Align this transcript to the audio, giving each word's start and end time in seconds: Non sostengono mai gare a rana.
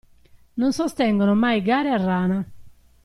Non 0.55 0.73
sostengono 0.73 1.35
mai 1.35 1.61
gare 1.61 1.91
a 1.91 1.97
rana. 1.97 2.43